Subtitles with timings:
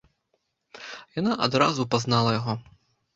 [1.19, 2.57] Яна адразу пазнала яго.